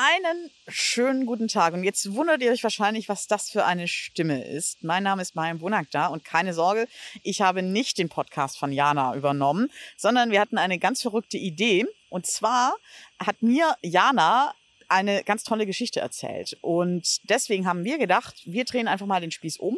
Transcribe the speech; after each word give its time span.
Einen 0.00 0.52
schönen 0.68 1.26
guten 1.26 1.48
Tag. 1.48 1.74
Und 1.74 1.82
jetzt 1.82 2.14
wundert 2.14 2.40
ihr 2.40 2.52
euch 2.52 2.62
wahrscheinlich, 2.62 3.08
was 3.08 3.26
das 3.26 3.50
für 3.50 3.64
eine 3.64 3.88
Stimme 3.88 4.44
ist. 4.44 4.84
Mein 4.84 5.02
Name 5.02 5.22
ist 5.22 5.34
Mariam 5.34 5.58
da 5.90 6.06
und 6.06 6.24
keine 6.24 6.54
Sorge, 6.54 6.86
ich 7.24 7.40
habe 7.40 7.64
nicht 7.64 7.98
den 7.98 8.08
Podcast 8.08 8.60
von 8.60 8.70
Jana 8.70 9.16
übernommen, 9.16 9.72
sondern 9.96 10.30
wir 10.30 10.40
hatten 10.40 10.56
eine 10.56 10.78
ganz 10.78 11.02
verrückte 11.02 11.36
Idee. 11.36 11.84
Und 12.10 12.26
zwar 12.26 12.76
hat 13.18 13.42
mir 13.42 13.76
Jana 13.82 14.54
eine 14.86 15.24
ganz 15.24 15.42
tolle 15.42 15.66
Geschichte 15.66 15.98
erzählt. 15.98 16.56
Und 16.60 17.28
deswegen 17.28 17.66
haben 17.66 17.82
wir 17.82 17.98
gedacht, 17.98 18.36
wir 18.44 18.66
drehen 18.66 18.86
einfach 18.86 19.06
mal 19.06 19.20
den 19.20 19.32
Spieß 19.32 19.56
um. 19.56 19.76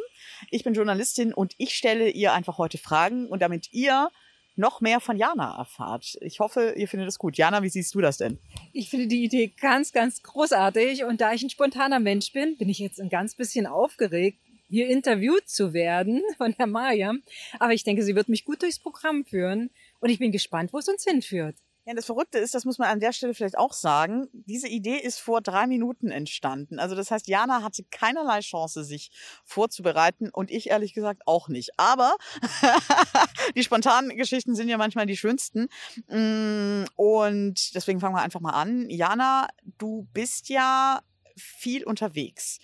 Ich 0.50 0.64
bin 0.64 0.74
Journalistin 0.74 1.32
und 1.32 1.54
ich 1.56 1.74
stelle 1.74 2.10
ihr 2.10 2.34
einfach 2.34 2.58
heute 2.58 2.76
Fragen. 2.76 3.26
Und 3.26 3.40
damit 3.40 3.72
ihr 3.72 4.10
noch 4.56 4.80
mehr 4.80 5.00
von 5.00 5.16
Jana 5.16 5.56
erfahrt. 5.58 6.18
Ich 6.20 6.40
hoffe, 6.40 6.74
ihr 6.76 6.88
findet 6.88 7.08
es 7.08 7.18
gut. 7.18 7.36
Jana, 7.36 7.62
wie 7.62 7.68
siehst 7.68 7.94
du 7.94 8.00
das 8.00 8.18
denn? 8.18 8.38
Ich 8.72 8.90
finde 8.90 9.06
die 9.06 9.24
Idee 9.24 9.48
ganz, 9.48 9.92
ganz 9.92 10.22
großartig. 10.22 11.04
Und 11.04 11.20
da 11.20 11.32
ich 11.32 11.42
ein 11.42 11.50
spontaner 11.50 12.00
Mensch 12.00 12.32
bin, 12.32 12.56
bin 12.56 12.68
ich 12.68 12.78
jetzt 12.78 13.00
ein 13.00 13.08
ganz 13.08 13.34
bisschen 13.34 13.66
aufgeregt, 13.66 14.38
hier 14.68 14.88
interviewt 14.88 15.48
zu 15.48 15.72
werden 15.72 16.22
von 16.36 16.54
Herr 16.56 16.66
Mariam. 16.66 17.22
Aber 17.58 17.72
ich 17.72 17.84
denke, 17.84 18.02
sie 18.02 18.14
wird 18.14 18.28
mich 18.28 18.44
gut 18.44 18.62
durchs 18.62 18.78
Programm 18.78 19.24
führen. 19.24 19.70
Und 20.00 20.10
ich 20.10 20.18
bin 20.18 20.32
gespannt, 20.32 20.72
wo 20.72 20.78
es 20.78 20.88
uns 20.88 21.04
hinführt. 21.04 21.56
Ja, 21.90 21.96
das 21.96 22.06
Verrückte 22.06 22.38
ist, 22.38 22.54
das 22.54 22.64
muss 22.64 22.78
man 22.78 22.86
an 22.86 23.00
der 23.00 23.12
Stelle 23.12 23.34
vielleicht 23.34 23.58
auch 23.58 23.72
sagen, 23.72 24.28
diese 24.32 24.68
Idee 24.68 24.94
ist 24.94 25.18
vor 25.18 25.40
drei 25.40 25.66
Minuten 25.66 26.12
entstanden. 26.12 26.78
Also 26.78 26.94
das 26.94 27.10
heißt, 27.10 27.26
Jana 27.26 27.64
hatte 27.64 27.82
keinerlei 27.90 28.38
Chance, 28.42 28.84
sich 28.84 29.10
vorzubereiten 29.44 30.30
und 30.30 30.52
ich 30.52 30.70
ehrlich 30.70 30.94
gesagt 30.94 31.22
auch 31.26 31.48
nicht. 31.48 31.70
Aber 31.78 32.14
die 33.56 33.64
spontanen 33.64 34.16
Geschichten 34.16 34.54
sind 34.54 34.68
ja 34.68 34.78
manchmal 34.78 35.06
die 35.06 35.16
schönsten. 35.16 35.66
Mm, 36.06 36.84
und 36.94 37.74
deswegen 37.74 37.98
fangen 37.98 38.14
wir 38.14 38.22
einfach 38.22 38.38
mal 38.38 38.52
an. 38.52 38.88
Jana, 38.88 39.48
du 39.78 40.06
bist 40.12 40.48
ja 40.48 41.00
viel 41.34 41.82
unterwegs. 41.82 42.60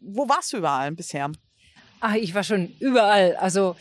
Wo 0.00 0.28
warst 0.28 0.52
du 0.52 0.56
überall 0.56 0.90
bisher? 0.90 1.30
Ach, 2.00 2.14
ich 2.14 2.34
war 2.34 2.42
schon 2.42 2.74
überall. 2.80 3.36
Also 3.36 3.76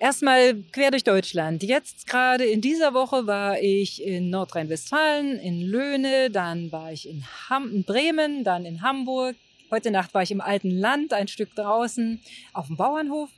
Erstmal 0.00 0.54
quer 0.72 0.90
durch 0.90 1.04
Deutschland. 1.04 1.62
Jetzt 1.62 2.06
gerade 2.06 2.46
in 2.46 2.62
dieser 2.62 2.94
Woche 2.94 3.26
war 3.26 3.60
ich 3.60 4.02
in 4.02 4.30
Nordrhein-Westfalen, 4.30 5.38
in 5.38 5.60
Löhne, 5.60 6.30
dann 6.30 6.72
war 6.72 6.90
ich 6.90 7.06
in, 7.06 7.22
Ham 7.50 7.70
in 7.70 7.84
Bremen, 7.84 8.42
dann 8.42 8.64
in 8.64 8.80
Hamburg. 8.80 9.36
Heute 9.70 9.90
Nacht 9.90 10.14
war 10.14 10.22
ich 10.22 10.30
im 10.30 10.40
alten 10.40 10.70
Land, 10.70 11.12
ein 11.12 11.28
Stück 11.28 11.54
draußen 11.54 12.18
auf 12.54 12.68
dem 12.68 12.78
Bauernhof. 12.78 13.28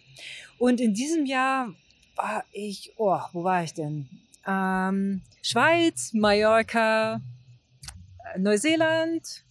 Und 0.57 0.81
in 0.81 0.95
diesem 0.95 1.27
Jahr 1.27 1.75
war 2.15 2.45
ich, 2.53 2.93
oh, 2.97 3.19
wo 3.33 3.43
war 3.43 3.65
ich 3.65 3.75
denn? 3.75 4.09
Ähm, 4.47 5.21
Schweiz, 5.43 6.13
Mallorca, 6.13 7.21
Neuseeland, 8.39 9.43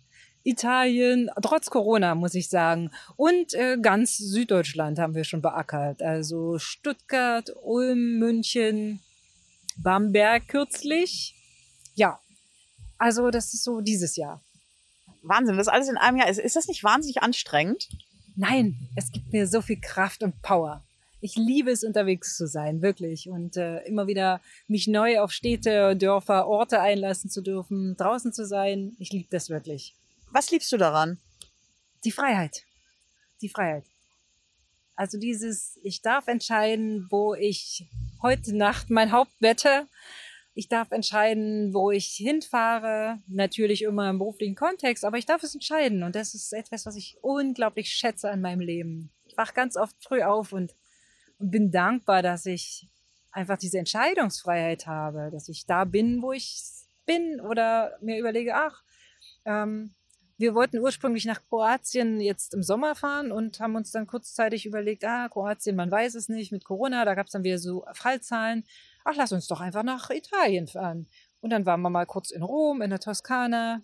Italien, 0.43 1.29
trotz 1.41 1.69
Corona 1.69 2.15
muss 2.15 2.33
ich 2.33 2.49
sagen. 2.49 2.91
Und 3.15 3.53
äh, 3.53 3.77
ganz 3.81 4.17
Süddeutschland 4.17 4.99
haben 4.99 5.15
wir 5.15 5.23
schon 5.23 5.41
beackert. 5.41 6.01
Also 6.01 6.57
Stuttgart, 6.57 7.51
Ulm, 7.63 8.17
München, 8.17 8.99
Bamberg 9.77 10.47
kürzlich. 10.47 11.35
Ja, 11.95 12.19
also 12.97 13.29
das 13.29 13.53
ist 13.53 13.63
so 13.63 13.81
dieses 13.81 14.15
Jahr. 14.15 14.41
Wahnsinn, 15.23 15.57
das 15.57 15.67
alles 15.67 15.89
in 15.89 15.97
einem 15.97 16.17
Jahr. 16.17 16.29
Ist, 16.29 16.39
ist 16.39 16.55
das 16.55 16.67
nicht 16.67 16.83
wahnsinnig 16.83 17.21
anstrengend? 17.21 17.89
Nein, 18.35 18.87
es 18.95 19.11
gibt 19.11 19.31
mir 19.31 19.47
so 19.47 19.61
viel 19.61 19.79
Kraft 19.79 20.23
und 20.23 20.41
Power. 20.41 20.83
Ich 21.19 21.35
liebe 21.35 21.69
es, 21.69 21.83
unterwegs 21.83 22.35
zu 22.35 22.47
sein, 22.47 22.81
wirklich. 22.81 23.29
Und 23.29 23.55
äh, 23.55 23.83
immer 23.83 24.07
wieder 24.07 24.41
mich 24.67 24.87
neu 24.87 25.19
auf 25.19 25.31
Städte, 25.31 25.95
Dörfer, 25.95 26.47
Orte 26.47 26.81
einlassen 26.81 27.29
zu 27.29 27.41
dürfen, 27.41 27.95
draußen 27.95 28.33
zu 28.33 28.45
sein. 28.45 28.95
Ich 28.97 29.11
liebe 29.11 29.27
das 29.29 29.49
wirklich. 29.51 29.93
Was 30.33 30.49
liebst 30.49 30.71
du 30.71 30.77
daran? 30.77 31.19
Die 32.05 32.11
Freiheit. 32.11 32.63
Die 33.41 33.49
Freiheit. 33.49 33.83
Also 34.95 35.17
dieses, 35.17 35.77
ich 35.83 36.01
darf 36.01 36.27
entscheiden, 36.27 37.07
wo 37.09 37.33
ich 37.33 37.89
heute 38.21 38.55
Nacht 38.55 38.89
mein 38.89 39.11
Haupt 39.11 39.33
wette. 39.39 39.87
Ich 40.53 40.69
darf 40.69 40.91
entscheiden, 40.91 41.73
wo 41.73 41.91
ich 41.91 42.07
hinfahre. 42.07 43.19
Natürlich 43.27 43.83
immer 43.83 44.09
im 44.09 44.19
beruflichen 44.19 44.55
Kontext, 44.55 45.03
aber 45.03 45.17
ich 45.17 45.25
darf 45.25 45.43
es 45.43 45.53
entscheiden. 45.53 46.01
Und 46.03 46.15
das 46.15 46.33
ist 46.33 46.53
etwas, 46.53 46.85
was 46.85 46.95
ich 46.95 47.17
unglaublich 47.21 47.89
schätze 47.89 48.29
an 48.29 48.39
meinem 48.39 48.61
Leben. 48.61 49.11
Ich 49.25 49.35
wach 49.35 49.53
ganz 49.53 49.75
oft 49.75 49.95
früh 50.01 50.21
auf 50.21 50.53
und, 50.53 50.73
und 51.39 51.51
bin 51.51 51.71
dankbar, 51.71 52.21
dass 52.21 52.45
ich 52.45 52.87
einfach 53.33 53.57
diese 53.57 53.79
Entscheidungsfreiheit 53.79 54.87
habe, 54.87 55.29
dass 55.31 55.49
ich 55.49 55.65
da 55.65 55.83
bin, 55.83 56.21
wo 56.21 56.31
ich 56.31 56.61
bin 57.05 57.41
oder 57.41 57.97
mir 58.01 58.17
überlege, 58.17 58.55
ach, 58.55 58.81
ähm, 59.45 59.93
wir 60.41 60.55
wollten 60.55 60.79
ursprünglich 60.79 61.25
nach 61.25 61.41
Kroatien 61.47 62.19
jetzt 62.19 62.53
im 62.53 62.63
Sommer 62.63 62.95
fahren 62.95 63.31
und 63.31 63.59
haben 63.59 63.75
uns 63.75 63.91
dann 63.91 64.07
kurzzeitig 64.07 64.65
überlegt, 64.65 65.05
ah, 65.05 65.29
Kroatien, 65.29 65.75
man 65.75 65.91
weiß 65.91 66.15
es 66.15 66.29
nicht, 66.29 66.51
mit 66.51 66.65
Corona, 66.65 67.05
da 67.05 67.15
gab 67.15 67.27
es 67.27 67.31
dann 67.31 67.43
wieder 67.43 67.59
so 67.59 67.85
Fallzahlen. 67.93 68.65
Ach, 69.05 69.15
lass 69.15 69.31
uns 69.31 69.47
doch 69.47 69.61
einfach 69.61 69.83
nach 69.83 70.09
Italien 70.09 70.67
fahren. 70.67 71.07
Und 71.39 71.51
dann 71.51 71.65
waren 71.65 71.81
wir 71.81 71.89
mal 71.89 72.05
kurz 72.05 72.31
in 72.31 72.43
Rom, 72.43 72.81
in 72.81 72.89
der 72.89 72.99
Toskana, 72.99 73.81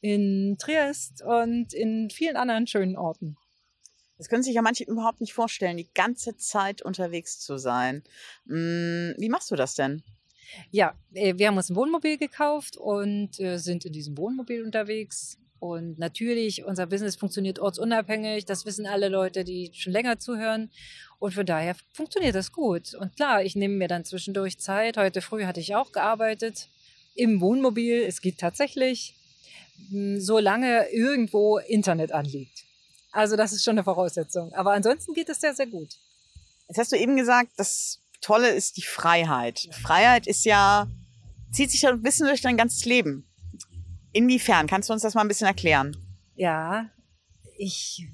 in 0.00 0.56
Triest 0.58 1.22
und 1.22 1.72
in 1.72 2.10
vielen 2.10 2.36
anderen 2.36 2.66
schönen 2.66 2.96
Orten. 2.96 3.36
Das 4.18 4.28
können 4.28 4.42
sich 4.42 4.54
ja 4.54 4.62
manche 4.62 4.84
überhaupt 4.84 5.20
nicht 5.20 5.34
vorstellen, 5.34 5.76
die 5.76 5.92
ganze 5.92 6.36
Zeit 6.36 6.82
unterwegs 6.82 7.38
zu 7.38 7.58
sein. 7.58 8.02
Hm, 8.46 9.14
wie 9.18 9.28
machst 9.28 9.50
du 9.50 9.56
das 9.56 9.74
denn? 9.74 10.02
Ja, 10.70 10.94
äh, 11.12 11.34
wir 11.36 11.48
haben 11.48 11.56
uns 11.56 11.70
ein 11.70 11.76
Wohnmobil 11.76 12.16
gekauft 12.16 12.76
und 12.76 13.38
äh, 13.40 13.58
sind 13.58 13.84
in 13.84 13.92
diesem 13.92 14.16
Wohnmobil 14.16 14.64
unterwegs 14.64 15.38
und 15.58 15.98
natürlich, 15.98 16.64
unser 16.64 16.86
Business 16.86 17.16
funktioniert 17.16 17.58
ortsunabhängig. 17.58 18.44
Das 18.44 18.66
wissen 18.66 18.86
alle 18.86 19.08
Leute, 19.08 19.44
die 19.44 19.70
schon 19.74 19.92
länger 19.92 20.18
zuhören. 20.18 20.70
Und 21.18 21.32
von 21.32 21.46
daher 21.46 21.74
funktioniert 21.92 22.34
das 22.34 22.52
gut. 22.52 22.94
Und 22.94 23.16
klar, 23.16 23.42
ich 23.42 23.56
nehme 23.56 23.74
mir 23.74 23.88
dann 23.88 24.04
zwischendurch 24.04 24.58
Zeit. 24.58 24.96
Heute 24.96 25.22
früh 25.22 25.44
hatte 25.44 25.60
ich 25.60 25.74
auch 25.74 25.92
gearbeitet 25.92 26.68
im 27.14 27.40
Wohnmobil. 27.40 28.02
Es 28.02 28.20
geht 28.20 28.38
tatsächlich, 28.38 29.14
hm, 29.90 30.20
solange 30.20 30.88
irgendwo 30.90 31.58
Internet 31.58 32.12
anliegt. 32.12 32.64
Also 33.12 33.36
das 33.36 33.52
ist 33.52 33.64
schon 33.64 33.72
eine 33.72 33.84
Voraussetzung. 33.84 34.52
Aber 34.52 34.72
ansonsten 34.72 35.14
geht 35.14 35.30
es 35.30 35.40
sehr, 35.40 35.54
sehr 35.54 35.66
gut. 35.66 35.96
Jetzt 36.68 36.78
hast 36.78 36.92
du 36.92 36.96
eben 36.96 37.16
gesagt, 37.16 37.52
das 37.56 38.00
Tolle 38.20 38.50
ist 38.50 38.76
die 38.76 38.82
Freiheit. 38.82 39.68
Freiheit 39.70 40.26
ist 40.26 40.44
ja, 40.44 40.86
zieht 41.50 41.70
sich 41.70 41.86
ein 41.86 42.02
bisschen 42.02 42.26
durch 42.26 42.42
dein 42.42 42.58
ganzes 42.58 42.84
Leben. 42.84 43.26
Inwiefern? 44.16 44.66
Kannst 44.66 44.88
du 44.88 44.94
uns 44.94 45.02
das 45.02 45.14
mal 45.14 45.20
ein 45.20 45.28
bisschen 45.28 45.46
erklären? 45.46 45.94
Ja, 46.36 46.88
ich, 47.58 48.06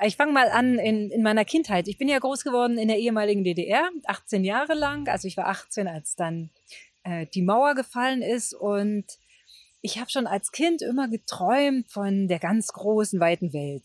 ich 0.00 0.14
fange 0.14 0.30
mal 0.30 0.48
an 0.48 0.78
in, 0.78 1.10
in 1.10 1.24
meiner 1.24 1.44
Kindheit. 1.44 1.88
Ich 1.88 1.98
bin 1.98 2.08
ja 2.08 2.20
groß 2.20 2.44
geworden 2.44 2.78
in 2.78 2.86
der 2.86 2.98
ehemaligen 2.98 3.42
DDR, 3.42 3.90
18 4.06 4.44
Jahre 4.44 4.74
lang. 4.74 5.08
Also 5.08 5.26
ich 5.26 5.36
war 5.36 5.48
18, 5.48 5.88
als 5.88 6.14
dann 6.14 6.50
äh, 7.02 7.26
die 7.34 7.42
Mauer 7.42 7.74
gefallen 7.74 8.22
ist. 8.22 8.54
Und 8.54 9.06
ich 9.82 9.98
habe 9.98 10.08
schon 10.08 10.28
als 10.28 10.52
Kind 10.52 10.82
immer 10.82 11.08
geträumt 11.08 11.90
von 11.90 12.28
der 12.28 12.38
ganz 12.38 12.68
großen, 12.68 13.18
weiten 13.18 13.52
Welt. 13.52 13.82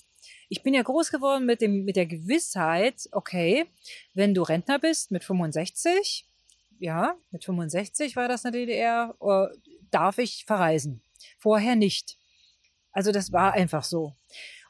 Ich 0.50 0.62
bin 0.62 0.75
ja 0.75 0.84
groß 0.84 1.09
geworden 1.09 1.48
mit, 1.48 1.62
dem, 1.62 1.84
mit 1.84 1.96
der 1.96 2.06
Gewissheit, 2.06 3.09
okay, 3.12 3.66
wenn 4.14 4.36
du 4.36 4.44
Rentner 4.44 4.78
bist 4.78 5.09
mit 5.09 5.24
65, 5.24 6.28
ja, 6.78 7.16
mit 7.31 7.44
65 7.44 8.16
war 8.16 8.28
das 8.28 8.46
in 8.46 8.52
der 8.52 8.62
DDR, 8.62 9.16
äh, 9.20 9.48
darf 9.90 10.20
ich 10.20 10.46
verreisen 10.46 11.02
vorher 11.38 11.75
nicht. 11.75 12.18
Also 12.91 13.12
das 13.12 13.31
war 13.31 13.53
einfach 13.53 13.84
so. 13.84 14.13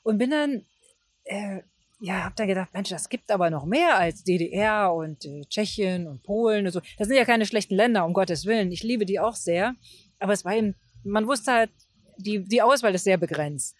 Und 0.03 0.17
bin 0.17 0.31
dann, 0.31 0.65
äh, 1.23 1.61
ja, 1.99 2.23
hab 2.23 2.35
dann 2.35 2.47
gedacht, 2.47 2.73
Mensch, 2.73 2.89
das 2.89 3.09
gibt 3.09 3.31
aber 3.31 3.49
noch 3.49 3.65
mehr 3.65 3.97
als 3.97 4.23
DDR 4.23 4.93
und 4.93 5.25
äh, 5.25 5.41
Tschechien 5.47 6.07
und 6.07 6.23
Polen 6.23 6.65
und 6.65 6.71
so. 6.71 6.81
Das 6.97 7.07
sind 7.07 7.17
ja 7.17 7.25
keine 7.25 7.45
schlechten 7.45 7.75
Länder, 7.75 8.05
um 8.05 8.13
Gottes 8.13 8.45
Willen. 8.45 8.71
Ich 8.71 8.83
liebe 8.83 9.05
die 9.05 9.19
auch 9.19 9.35
sehr. 9.35 9.75
Aber 10.19 10.33
es 10.33 10.43
war 10.45 10.55
eben, 10.55 10.75
man 11.03 11.27
wusste 11.27 11.51
halt, 11.51 11.71
die, 12.17 12.43
die 12.43 12.61
Auswahl 12.61 12.95
ist 12.95 13.03
sehr 13.03 13.17
begrenzt. 13.17 13.75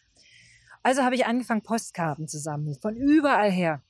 Also 0.83 1.01
habe 1.03 1.15
ich 1.15 1.25
angefangen, 1.25 1.63
Postkarten 1.63 2.27
zu 2.27 2.37
sammeln, 2.37 2.77
von 2.79 2.95
überall 2.95 3.51
her. 3.51 3.81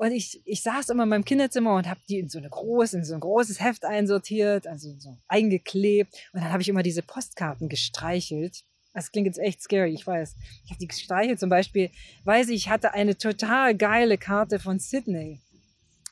Und 0.00 0.12
ich, 0.12 0.40
ich 0.46 0.62
saß 0.62 0.88
immer 0.88 1.02
in 1.02 1.10
meinem 1.10 1.26
Kinderzimmer 1.26 1.74
und 1.74 1.86
habe 1.86 2.00
die 2.08 2.20
in 2.20 2.30
so 2.30 2.38
eine 2.38 2.48
große, 2.48 2.96
in 2.96 3.04
so 3.04 3.12
ein 3.12 3.20
großes 3.20 3.60
Heft 3.60 3.84
einsortiert, 3.84 4.66
also 4.66 4.94
so 4.98 5.18
eingeklebt. 5.28 6.14
Und 6.32 6.40
dann 6.40 6.50
habe 6.50 6.62
ich 6.62 6.70
immer 6.70 6.82
diese 6.82 7.02
Postkarten 7.02 7.68
gestreichelt. 7.68 8.64
Das 8.94 9.12
klingt 9.12 9.26
jetzt 9.26 9.38
echt 9.38 9.60
scary, 9.60 9.92
ich 9.92 10.06
weiß. 10.06 10.36
Ich 10.64 10.70
habe 10.70 10.78
die 10.78 10.86
gestreichelt 10.86 11.38
zum 11.38 11.50
Beispiel, 11.50 11.90
weiß 12.24 12.48
ich, 12.48 12.54
ich 12.54 12.68
hatte 12.70 12.94
eine 12.94 13.18
total 13.18 13.74
geile 13.76 14.16
Karte 14.16 14.58
von 14.58 14.78
Sydney. 14.78 15.42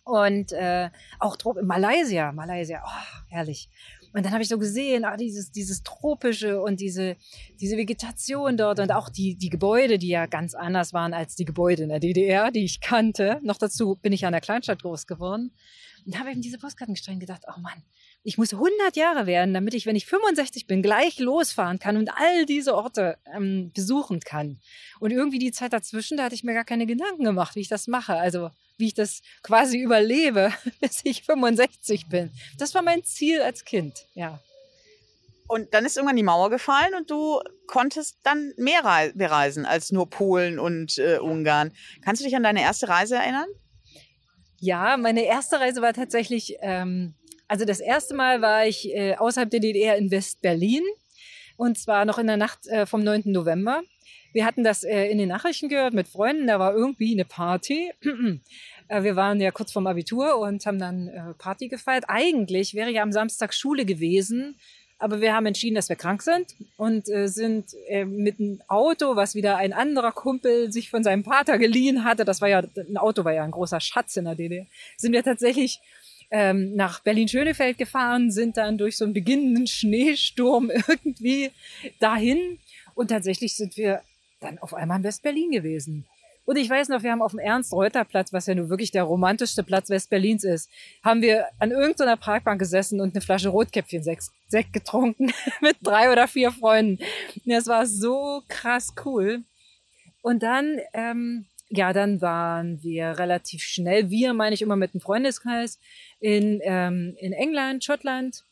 Und 0.04 0.52
äh, 0.52 0.90
auch 1.18 1.38
in 1.56 1.66
Malaysia, 1.66 2.30
Malaysia, 2.32 2.84
oh, 2.86 3.22
herrlich. 3.30 3.70
Und 4.18 4.24
dann 4.24 4.32
habe 4.32 4.42
ich 4.42 4.48
so 4.48 4.58
gesehen, 4.58 5.04
ah, 5.04 5.16
dieses, 5.16 5.52
dieses 5.52 5.84
tropische 5.84 6.60
und 6.60 6.80
diese, 6.80 7.16
diese 7.60 7.76
Vegetation 7.76 8.56
dort 8.56 8.80
und 8.80 8.90
auch 8.90 9.10
die, 9.10 9.36
die 9.36 9.48
Gebäude, 9.48 9.96
die 9.96 10.08
ja 10.08 10.26
ganz 10.26 10.54
anders 10.54 10.92
waren 10.92 11.14
als 11.14 11.36
die 11.36 11.44
Gebäude 11.44 11.84
in 11.84 11.88
der 11.88 12.00
DDR, 12.00 12.50
die 12.50 12.64
ich 12.64 12.80
kannte. 12.80 13.38
Noch 13.44 13.58
dazu 13.58 13.94
bin 13.94 14.12
ich 14.12 14.22
ja 14.22 14.28
in 14.28 14.32
der 14.32 14.40
Kleinstadt 14.40 14.82
groß 14.82 15.06
geworden. 15.06 15.52
Und 16.04 16.18
habe 16.18 16.32
eben 16.32 16.42
diese 16.42 16.58
Postkarten 16.58 16.94
gestreut 16.94 17.14
und 17.14 17.20
gedacht, 17.20 17.42
oh 17.46 17.60
Mann, 17.60 17.84
ich 18.24 18.38
muss 18.38 18.52
100 18.52 18.96
Jahre 18.96 19.26
werden, 19.26 19.54
damit 19.54 19.74
ich, 19.74 19.86
wenn 19.86 19.94
ich 19.94 20.06
65 20.06 20.66
bin, 20.66 20.82
gleich 20.82 21.20
losfahren 21.20 21.78
kann 21.78 21.96
und 21.96 22.10
all 22.10 22.44
diese 22.44 22.74
Orte 22.74 23.18
ähm, 23.32 23.70
besuchen 23.72 24.18
kann. 24.18 24.58
Und 24.98 25.12
irgendwie 25.12 25.38
die 25.38 25.52
Zeit 25.52 25.72
dazwischen, 25.72 26.16
da 26.16 26.24
hatte 26.24 26.34
ich 26.34 26.42
mir 26.42 26.54
gar 26.54 26.64
keine 26.64 26.86
Gedanken 26.86 27.22
gemacht, 27.22 27.54
wie 27.54 27.60
ich 27.60 27.68
das 27.68 27.86
mache. 27.86 28.14
Also 28.14 28.50
wie 28.78 28.86
ich 28.86 28.94
das 28.94 29.20
quasi 29.42 29.78
überlebe, 29.78 30.52
bis 30.80 31.00
ich 31.04 31.24
65 31.24 32.08
bin. 32.08 32.30
Das 32.58 32.74
war 32.74 32.82
mein 32.82 33.04
Ziel 33.04 33.42
als 33.42 33.64
Kind, 33.64 34.06
ja. 34.14 34.40
Und 35.48 35.72
dann 35.72 35.86
ist 35.86 35.96
irgendwann 35.96 36.16
die 36.16 36.22
Mauer 36.22 36.50
gefallen 36.50 36.94
und 36.94 37.10
du 37.10 37.40
konntest 37.66 38.18
dann 38.22 38.52
mehr 38.58 38.82
bereisen 39.14 39.64
als 39.64 39.90
nur 39.90 40.08
Polen 40.08 40.58
und 40.58 40.98
äh, 40.98 41.18
Ungarn. 41.18 41.72
Kannst 42.02 42.20
du 42.20 42.24
dich 42.26 42.36
an 42.36 42.42
deine 42.42 42.60
erste 42.60 42.88
Reise 42.88 43.16
erinnern? 43.16 43.48
Ja, 44.60 44.96
meine 44.98 45.24
erste 45.24 45.58
Reise 45.58 45.80
war 45.80 45.94
tatsächlich, 45.94 46.56
ähm, 46.60 47.14
also 47.46 47.64
das 47.64 47.80
erste 47.80 48.14
Mal 48.14 48.42
war 48.42 48.66
ich 48.66 48.94
äh, 48.94 49.14
außerhalb 49.16 49.50
der 49.50 49.60
DDR 49.60 49.96
in 49.96 50.10
West-Berlin 50.10 50.82
und 51.56 51.78
zwar 51.78 52.04
noch 52.04 52.18
in 52.18 52.26
der 52.26 52.36
Nacht 52.36 52.66
äh, 52.66 52.84
vom 52.84 53.02
9. 53.02 53.22
November. 53.26 53.82
Wir 54.32 54.44
hatten 54.44 54.64
das 54.64 54.84
äh, 54.84 55.06
in 55.06 55.18
den 55.18 55.28
Nachrichten 55.28 55.68
gehört 55.68 55.94
mit 55.94 56.08
Freunden, 56.08 56.46
da 56.46 56.58
war 56.58 56.74
irgendwie 56.74 57.12
eine 57.14 57.24
Party. 57.24 57.90
Äh, 58.90 59.02
wir 59.02 59.16
waren 59.16 59.38
ja 59.38 59.50
kurz 59.50 59.70
vorm 59.70 59.86
Abitur 59.86 60.38
und 60.38 60.64
haben 60.64 60.78
dann 60.78 61.08
äh, 61.08 61.34
Party 61.36 61.68
gefeiert. 61.68 62.04
Eigentlich 62.08 62.72
wäre 62.72 62.90
ja 62.90 63.02
am 63.02 63.12
Samstag 63.12 63.52
Schule 63.52 63.84
gewesen, 63.84 64.56
aber 64.98 65.20
wir 65.20 65.34
haben 65.34 65.46
entschieden, 65.46 65.76
dass 65.76 65.88
wir 65.88 65.96
krank 65.96 66.22
sind 66.22 66.54
und 66.76 67.08
äh, 67.08 67.28
sind 67.28 67.74
äh, 67.88 68.04
mit 68.04 68.40
einem 68.40 68.60
Auto, 68.66 69.14
was 69.14 69.34
wieder 69.34 69.56
ein 69.56 69.72
anderer 69.72 70.12
Kumpel 70.12 70.72
sich 70.72 70.90
von 70.90 71.04
seinem 71.04 71.22
Vater 71.22 71.58
geliehen 71.58 72.04
hatte, 72.04 72.24
das 72.24 72.40
war 72.40 72.48
ja, 72.48 72.62
ein 72.76 72.96
Auto 72.96 73.24
war 73.24 73.32
ja 73.32 73.44
ein 73.44 73.52
großer 73.52 73.80
Schatz 73.80 74.16
in 74.16 74.24
der 74.24 74.34
DDR, 74.34 74.66
sind 74.96 75.12
wir 75.12 75.22
tatsächlich 75.22 75.80
ähm, 76.30 76.74
nach 76.74 77.00
Berlin-Schönefeld 77.00 77.78
gefahren, 77.78 78.30
sind 78.30 78.56
dann 78.56 78.76
durch 78.76 78.96
so 78.96 79.04
einen 79.04 79.14
beginnenden 79.14 79.66
Schneesturm 79.66 80.70
irgendwie 80.88 81.50
dahin 82.00 82.58
und 82.94 83.08
tatsächlich 83.08 83.54
sind 83.54 83.76
wir 83.76 84.02
dann 84.40 84.58
auf 84.58 84.74
einmal 84.74 84.98
in 84.98 85.04
West-Berlin 85.04 85.50
gewesen. 85.50 86.06
Und 86.48 86.56
ich 86.56 86.70
weiß 86.70 86.88
noch, 86.88 87.02
wir 87.02 87.12
haben 87.12 87.20
auf 87.20 87.32
dem 87.32 87.40
Ernst-Reuter-Platz, 87.40 88.32
was 88.32 88.46
ja 88.46 88.54
nun 88.54 88.70
wirklich 88.70 88.90
der 88.90 89.02
romantischste 89.02 89.62
Platz 89.62 89.90
Westberlins 89.90 90.44
ist, 90.44 90.70
haben 91.04 91.20
wir 91.20 91.46
an 91.58 91.72
irgendeiner 91.72 92.16
Parkbank 92.16 92.58
gesessen 92.58 93.02
und 93.02 93.14
eine 93.14 93.20
Flasche 93.20 93.50
Rotkäppchen 93.50 94.02
Sekt 94.02 94.72
getrunken 94.72 95.30
mit 95.60 95.76
drei 95.82 96.10
oder 96.10 96.26
vier 96.26 96.50
Freunden. 96.50 97.04
Das 97.44 97.66
war 97.66 97.84
so 97.84 98.42
krass 98.48 98.94
cool. 99.04 99.42
Und 100.22 100.42
dann, 100.42 100.78
ähm, 100.94 101.44
ja, 101.68 101.92
dann 101.92 102.22
waren 102.22 102.82
wir 102.82 103.18
relativ 103.18 103.62
schnell, 103.62 104.08
wir 104.08 104.32
meine 104.32 104.54
ich 104.54 104.62
immer 104.62 104.76
mit 104.76 104.94
einem 104.94 105.02
Freundeskreis, 105.02 105.78
in, 106.18 106.60
ähm, 106.62 107.14
in 107.18 107.34
England, 107.34 107.84
Schottland, 107.84 108.44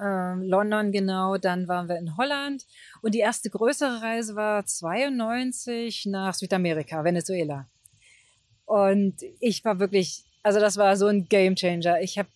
ähm, 0.00 0.42
London 0.42 0.92
genau, 0.92 1.38
dann 1.38 1.66
waren 1.66 1.88
wir 1.88 1.96
in 1.96 2.16
Holland 2.16 2.66
und 3.00 3.14
die 3.14 3.20
erste 3.20 3.50
größere 3.50 4.02
Reise 4.02 4.36
war 4.36 4.64
92 4.64 6.06
nach 6.06 6.34
Südamerika, 6.34 7.04
Venezuela. 7.04 7.66
Und 8.66 9.16
ich 9.40 9.64
war 9.64 9.78
wirklich, 9.80 10.24
also 10.42 10.60
das 10.60 10.76
war 10.76 10.96
so 10.96 11.06
ein 11.06 11.26
Game 11.28 11.56
Changer. 11.56 12.02
Ich 12.02 12.18
habe 12.18 12.28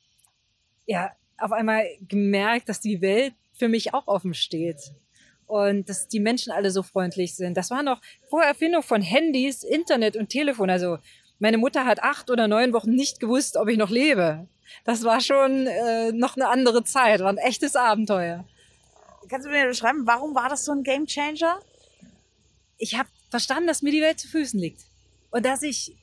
ja 0.87 1.12
auf 1.37 1.52
einmal 1.52 1.84
gemerkt, 2.08 2.69
dass 2.69 2.81
die 2.81 3.02
Welt 3.02 3.34
für 3.52 3.69
mich 3.69 3.93
auch 3.93 4.06
offen 4.06 4.32
steht 4.32 4.93
und 5.46 5.88
dass 5.90 6.08
die 6.08 6.20
Menschen 6.20 6.50
alle 6.50 6.70
so 6.70 6.82
freundlich 6.82 7.34
sind. 7.34 7.56
Das 7.56 7.70
war 7.70 7.82
noch 7.82 8.00
vor 8.31 8.43
Erfindung 8.43 8.82
von 8.82 9.02
Handys, 9.02 9.62
Internet 9.62 10.16
und 10.16 10.31
Telefon. 10.31 10.70
Also 10.70 10.99
meine 11.38 11.58
Mutter 11.58 11.84
hat 11.84 12.02
acht 12.02 12.31
oder 12.31 12.49
neun 12.49 12.72
Wochen 12.72 12.93
nicht 12.94 13.20
gewusst, 13.20 13.58
ob 13.58 13.69
ich 13.69 13.76
noch 13.76 13.90
lebe. 13.90 14.46
Das 14.85 15.05
war 15.05 15.20
schon 15.20 15.67
äh, 15.67 16.12
noch 16.12 16.37
eine 16.37 16.49
andere 16.49 16.85
Zeit, 16.85 17.20
war 17.20 17.31
ein 17.31 17.38
echtes 17.38 17.76
Abenteuer. 17.76 18.44
Kannst 19.29 19.47
du 19.47 19.50
mir 19.50 19.67
beschreiben, 19.67 20.06
warum 20.06 20.35
war 20.35 20.49
das 20.49 20.64
so 20.64 20.73
ein 20.73 20.82
Game 20.82 21.06
Changer? 21.06 21.61
Ich 22.79 22.99
habe 22.99 23.09
verstanden, 23.31 23.67
dass 23.67 23.82
mir 23.82 23.93
die 23.93 24.03
Welt 24.03 24.19
zu 24.19 24.29
Füßen 24.29 24.59
liegt 24.59 24.82
und 25.31 25.44
dass 25.47 25.62
ich 25.62 25.97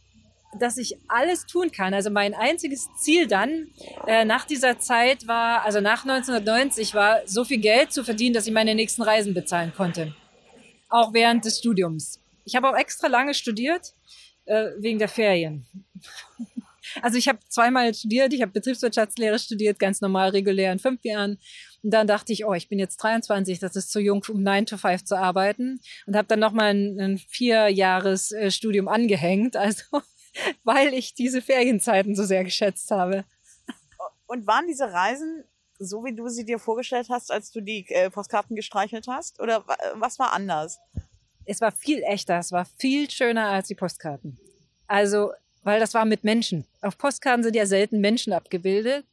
dass 0.57 0.77
ich 0.77 0.97
alles 1.07 1.45
tun 1.45 1.71
kann. 1.71 1.93
Also 1.93 2.09
mein 2.09 2.33
einziges 2.33 2.87
Ziel 2.97 3.27
dann 3.27 3.67
äh, 4.07 4.25
nach 4.25 4.45
dieser 4.45 4.79
Zeit 4.79 5.27
war, 5.27 5.63
also 5.63 5.79
nach 5.79 6.03
1990 6.03 6.95
war, 6.95 7.19
so 7.27 7.43
viel 7.43 7.59
Geld 7.59 7.93
zu 7.93 8.03
verdienen, 8.03 8.33
dass 8.33 8.47
ich 8.47 8.53
meine 8.53 8.73
nächsten 8.73 9.03
Reisen 9.03 9.33
bezahlen 9.33 9.73
konnte. 9.75 10.15
Auch 10.89 11.13
während 11.13 11.45
des 11.45 11.59
Studiums. 11.59 12.19
Ich 12.45 12.55
habe 12.55 12.67
auch 12.67 12.75
extra 12.75 13.07
lange 13.07 13.35
studiert, 13.35 13.93
äh, 14.45 14.71
wegen 14.79 14.97
der 14.97 15.07
Ferien. 15.07 15.67
Also 17.01 17.17
ich 17.17 17.27
habe 17.27 17.39
zweimal 17.47 17.93
studiert, 17.93 18.33
ich 18.33 18.41
habe 18.41 18.51
Betriebswirtschaftslehre 18.51 19.39
studiert, 19.39 19.79
ganz 19.79 20.01
normal, 20.01 20.29
regulär 20.29 20.71
in 20.71 20.79
fünf 20.79 21.03
Jahren. 21.03 21.37
Und 21.83 21.93
dann 21.93 22.07
dachte 22.07 22.33
ich, 22.33 22.45
oh, 22.45 22.53
ich 22.53 22.69
bin 22.69 22.79
jetzt 22.79 22.97
23, 22.97 23.59
das 23.59 23.75
ist 23.75 23.91
zu 23.91 23.99
jung, 23.99 24.23
um 24.29 24.43
9 24.43 24.65
to 24.65 24.77
5 24.77 25.05
zu 25.05 25.17
arbeiten. 25.17 25.79
Und 26.05 26.15
habe 26.15 26.27
dann 26.27 26.39
nochmal 26.39 26.73
ein, 26.73 26.99
ein 26.99 27.17
Vierjahres-Studium 27.17 28.87
angehängt, 28.87 29.55
also 29.55 29.83
weil 30.63 30.93
ich 30.93 31.13
diese 31.13 31.41
Ferienzeiten 31.41 32.15
so 32.15 32.23
sehr 32.23 32.43
geschätzt 32.43 32.91
habe. 32.91 33.25
Und 34.27 34.45
waren 34.45 34.67
diese 34.67 34.91
Reisen 34.91 35.43
so, 35.79 36.03
wie 36.03 36.13
du 36.13 36.27
sie 36.27 36.45
dir 36.45 36.59
vorgestellt 36.59 37.07
hast, 37.09 37.31
als 37.31 37.51
du 37.51 37.61
die 37.61 37.85
äh, 37.89 38.09
Postkarten 38.09 38.55
gestreichelt 38.55 39.07
hast? 39.07 39.39
Oder 39.39 39.65
was 39.95 40.19
war 40.19 40.33
anders? 40.33 40.79
Es 41.45 41.61
war 41.61 41.71
viel 41.71 42.03
echter, 42.03 42.37
es 42.37 42.51
war 42.51 42.65
viel 42.77 43.09
schöner 43.09 43.47
als 43.47 43.69
die 43.69 43.75
Postkarten. 43.75 44.37
Also 44.87 45.31
weil 45.63 45.79
das 45.79 45.93
war 45.93 46.05
mit 46.05 46.23
Menschen. 46.23 46.65
Auf 46.81 46.97
Postkarten 46.97 47.43
sind 47.43 47.55
ja 47.55 47.65
selten 47.65 47.99
Menschen 47.99 48.33
abgebildet, 48.33 49.05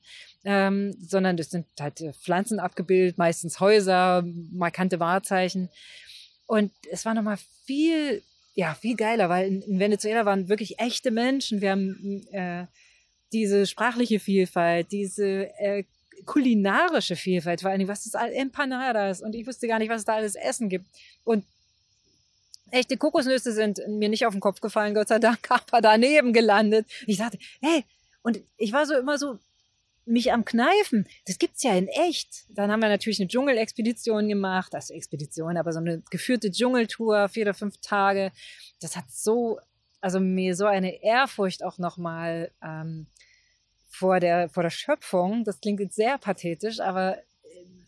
ähm, 0.45 0.97
sondern 1.01 1.37
das 1.37 1.51
sind 1.51 1.67
halt 1.81 2.01
äh, 2.01 2.13
Pflanzen 2.13 2.61
abgebildet, 2.61 3.19
meistens 3.19 3.61
Häuser, 3.61 4.25
markante 4.53 5.01
Wahrzeichen. 5.01 5.69
Und 6.47 6.71
es 6.91 7.05
war 7.05 7.15
nochmal 7.15 7.39
viel, 7.65 8.23
ja, 8.55 8.75
viel 8.75 8.97
geiler, 8.97 9.29
weil 9.29 9.49
in, 9.49 9.63
in, 9.63 9.79
Venezuela 9.81 10.25
waren 10.25 10.49
wirklich 10.49 10.79
echte 10.79 11.11
Menschen. 11.11 11.61
Wir 11.61 11.73
haben 11.73 12.27
äh, 12.31 12.67
diese 13.33 13.67
sprachliche 13.67 14.21
Vielfalt, 14.21 14.93
diese 14.93 15.51
äh, 15.59 15.85
kulinarische 16.25 17.17
Vielfalt, 17.17 17.61
vor 17.61 17.71
allem, 17.71 17.89
was 17.89 18.07
ist 18.07 18.15
Empanadas 18.15 19.21
und 19.21 19.35
ich 19.35 19.47
wusste 19.47 19.69
gar 19.69 19.79
nicht, 19.79 19.91
was 19.91 20.01
es 20.01 20.05
da 20.05 20.15
alles 20.15 20.35
Essen 20.35 20.69
gibt. 20.69 20.87
Und 21.25 21.45
Echte 22.71 22.97
Kokosnüsse 22.97 23.53
sind 23.53 23.81
mir 23.89 24.09
nicht 24.09 24.27
auf 24.27 24.35
den 24.35 24.41
Kopf 24.41 24.61
gefallen, 24.61 24.95
Gott 24.95 25.09
sei 25.09 25.19
Dank, 25.19 25.39
aber 25.49 25.81
daneben 25.81 26.33
gelandet. 26.33 26.87
Ich 27.07 27.19
dachte, 27.19 27.39
hey, 27.61 27.85
und 28.23 28.41
ich 28.57 28.73
war 28.73 28.87
so 28.87 28.95
immer 28.95 29.19
so 29.19 29.39
mich 30.07 30.33
am 30.33 30.45
Kneifen. 30.45 31.07
Das 31.27 31.39
gibt's 31.39 31.63
ja 31.63 31.77
in 31.77 31.89
echt. 31.89 32.47
Dann 32.49 32.71
haben 32.71 32.81
wir 32.81 32.89
natürlich 32.89 33.21
eine 33.21 33.29
Dschungelexpedition 33.29 34.29
gemacht, 34.29 34.75
also 34.75 34.95
Expedition, 34.95 35.57
aber 35.57 35.73
so 35.73 35.81
eine 35.81 36.03
geführte 36.11 36.51
Dschungeltour, 36.51 37.29
vier 37.29 37.43
oder 37.43 37.55
fünf 37.55 37.79
Tage. 37.79 38.33
Das 38.81 38.97
hat 38.97 39.11
so, 39.11 39.59
also 40.01 40.21
mir 40.21 40.55
so 40.55 40.67
eine 40.67 41.03
Ehrfurcht 41.03 41.65
auch 41.65 41.79
nochmal 41.79 42.53
ähm, 42.63 43.07
vor 43.89 44.21
der 44.21 44.49
vor 44.49 44.63
der 44.63 44.71
Schöpfung. 44.71 45.45
Das 45.45 45.61
klingt 45.61 45.81
jetzt 45.81 45.97
sehr 45.97 46.19
pathetisch, 46.19 46.81
aber 46.81 47.19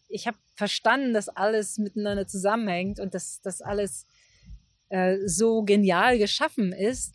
ich 0.08 0.26
habe 0.26 0.38
verstanden, 0.54 1.14
dass 1.14 1.28
alles 1.28 1.78
miteinander 1.78 2.26
zusammenhängt 2.26 2.98
und 2.98 3.14
dass 3.14 3.40
das 3.42 3.60
alles 3.60 4.06
äh, 4.88 5.18
so 5.26 5.62
genial 5.62 6.18
geschaffen 6.18 6.72
ist. 6.72 7.14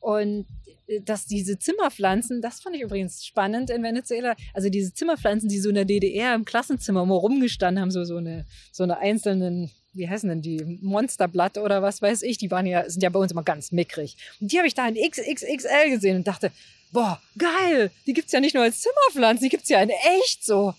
Und 0.00 0.46
äh, 0.86 1.00
dass 1.00 1.26
diese 1.26 1.58
Zimmerpflanzen, 1.58 2.40
das 2.40 2.60
fand 2.60 2.76
ich 2.76 2.82
übrigens 2.82 3.24
spannend 3.24 3.70
in 3.70 3.82
Venezuela, 3.82 4.36
also 4.54 4.68
diese 4.68 4.92
Zimmerpflanzen, 4.94 5.48
die 5.48 5.58
so 5.58 5.68
in 5.68 5.74
der 5.74 5.84
DDR 5.84 6.34
im 6.34 6.44
Klassenzimmer 6.44 7.02
immer 7.02 7.16
rumgestanden 7.16 7.80
haben, 7.80 7.90
so, 7.90 8.04
so 8.04 8.16
eine, 8.16 8.46
so 8.72 8.84
eine 8.84 8.98
einzelnen, 8.98 9.70
wie 9.92 10.08
heißen 10.08 10.28
denn 10.28 10.42
die, 10.42 10.78
Monsterblatt 10.82 11.58
oder 11.58 11.82
was 11.82 12.02
weiß 12.02 12.22
ich, 12.22 12.38
die 12.38 12.50
waren 12.50 12.66
ja, 12.66 12.88
sind 12.88 13.02
ja 13.02 13.10
bei 13.10 13.20
uns 13.20 13.32
immer 13.32 13.42
ganz 13.42 13.72
mickrig. 13.72 14.16
Und 14.40 14.52
die 14.52 14.58
habe 14.58 14.68
ich 14.68 14.74
da 14.74 14.88
in 14.88 14.94
XXXL 14.94 15.90
gesehen 15.90 16.16
und 16.16 16.26
dachte, 16.26 16.52
boah, 16.92 17.20
geil, 17.36 17.90
die 18.06 18.14
gibt's 18.14 18.32
ja 18.32 18.40
nicht 18.40 18.54
nur 18.54 18.64
als 18.64 18.80
Zimmerpflanzen, 18.80 19.44
die 19.44 19.50
gibt's 19.50 19.68
ja 19.68 19.82
in 19.82 19.90
echt 19.90 20.44
so. 20.44 20.74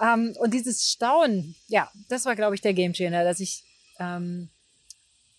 Ähm, 0.00 0.34
und 0.38 0.54
dieses 0.54 0.90
Staunen, 0.90 1.54
ja, 1.68 1.90
das 2.08 2.24
war, 2.24 2.34
glaube 2.34 2.54
ich, 2.54 2.60
der 2.60 2.74
Gamechanger, 2.74 3.22
dass 3.22 3.40
ich 3.40 3.62
ähm, 3.98 4.48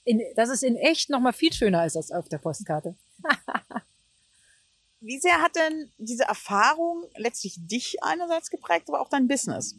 in, 0.03 0.21
das 0.35 0.49
ist 0.49 0.63
in 0.63 0.75
echt 0.75 1.09
noch 1.09 1.19
mal 1.19 1.33
viel 1.33 1.53
schöner 1.53 1.81
als 1.81 1.93
das 1.93 2.11
auf 2.11 2.29
der 2.29 2.39
Postkarte. 2.39 2.95
Wie 4.99 5.19
sehr 5.19 5.41
hat 5.41 5.55
denn 5.55 5.91
diese 5.97 6.25
Erfahrung 6.25 7.05
letztlich 7.15 7.55
dich 7.57 8.03
einerseits 8.03 8.51
geprägt, 8.51 8.87
aber 8.87 9.01
auch 9.01 9.09
dein 9.09 9.27
Business? 9.27 9.75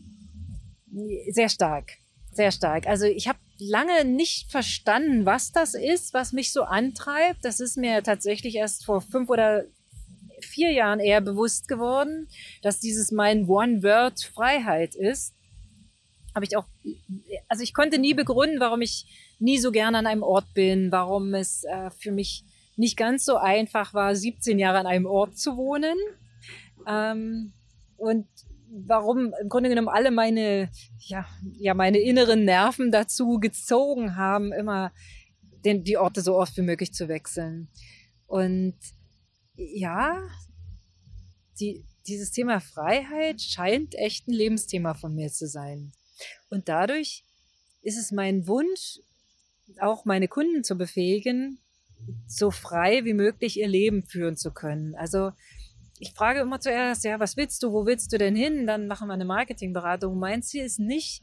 Sehr 1.31 1.49
stark, 1.49 1.93
sehr 2.33 2.51
stark. 2.51 2.87
Also 2.89 3.07
ich 3.07 3.29
habe 3.29 3.39
lange 3.59 4.05
nicht 4.05 4.51
verstanden, 4.51 5.25
was 5.25 5.53
das 5.53 5.75
ist, 5.75 6.13
was 6.13 6.33
mich 6.33 6.53
so 6.53 6.65
antreibt. 6.65 7.45
Das 7.45 7.61
ist 7.61 7.77
mir 7.77 8.03
tatsächlich 8.03 8.57
erst 8.57 8.85
vor 8.85 9.01
fünf 9.01 9.31
oder 9.31 9.65
vier 10.41 10.73
Jahren 10.73 10.99
eher 10.99 11.21
bewusst 11.21 11.69
geworden, 11.69 12.29
dass 12.63 12.81
dieses 12.81 13.13
mein 13.13 13.49
One 13.49 13.83
Word 13.83 14.25
Freiheit 14.25 14.95
ist. 14.97 15.35
Habe 16.35 16.45
ich 16.45 16.57
auch, 16.57 16.67
also 17.49 17.63
ich 17.63 17.75
konnte 17.75 17.99
nie 17.99 18.15
begründen, 18.15 18.61
warum 18.61 18.81
ich 18.81 19.35
nie 19.39 19.59
so 19.59 19.71
gern 19.71 19.95
an 19.95 20.07
einem 20.07 20.23
Ort 20.23 20.55
bin, 20.55 20.91
warum 20.93 21.35
es 21.35 21.65
äh, 21.65 21.91
für 21.91 22.13
mich 22.13 22.45
nicht 22.77 22.97
ganz 22.97 23.25
so 23.25 23.37
einfach 23.37 23.95
war, 23.95 24.15
17 24.15 24.59
Jahre 24.59 24.79
an 24.79 24.87
einem 24.87 25.07
Ort 25.07 25.37
zu 25.37 25.57
wohnen. 25.57 25.97
Ähm, 26.87 27.53
und 27.97 28.27
warum 28.73 29.35
im 29.41 29.49
Grunde 29.49 29.69
genommen 29.69 29.89
alle 29.89 30.11
meine, 30.11 30.71
ja, 30.99 31.27
ja, 31.59 31.75
meine 31.75 31.99
inneren 31.99 32.45
Nerven 32.45 32.91
dazu 32.91 33.39
gezogen 33.39 34.17
haben, 34.17 34.53
immer 34.53 34.93
den, 35.65 35.85
die 35.85 35.97
Orte 35.97 36.23
so 36.23 36.37
oft 36.37 36.57
wie 36.57 36.63
möglich 36.63 36.93
zu 36.93 37.09
wechseln. 37.09 37.69
Und 38.27 38.77
ja, 39.55 40.23
die, 41.61 41.85
dieses 42.07 42.31
Thema 42.31 42.61
Freiheit 42.61 43.41
scheint 43.41 43.95
echt 43.95 44.27
ein 44.27 44.33
Lebensthema 44.33 44.95
von 44.95 45.15
mir 45.15 45.31
zu 45.31 45.47
sein. 45.47 45.93
Und 46.51 46.69
dadurch 46.69 47.25
ist 47.83 47.99
es 47.99 48.13
mein 48.13 48.47
Wunsch, 48.47 49.01
auch 49.81 50.05
meine 50.05 50.29
Kunden 50.29 50.65
zu 50.65 50.77
befähigen, 50.77 51.59
so 52.27 52.51
frei 52.51 53.05
wie 53.05 53.15
möglich 53.15 53.59
ihr 53.59 53.69
Leben 53.69 54.05
führen 54.05 54.37
zu 54.37 54.53
können. 54.53 54.95
Also 54.97 55.33
ich 55.99 56.13
frage 56.13 56.41
immer 56.41 56.61
zuerst, 56.61 57.05
ja, 57.05 57.21
was 57.21 57.37
willst 57.37 57.63
du, 57.63 57.73
wo 57.73 57.87
willst 57.87 58.13
du 58.13 58.19
denn 58.19 58.35
hin? 58.35 58.67
Dann 58.67 58.89
machen 58.89 59.07
wir 59.07 59.15
eine 59.15 59.25
Marketingberatung. 59.25 60.19
Mein 60.19 60.43
Ziel 60.43 60.65
ist 60.65 60.81
nicht, 60.81 61.23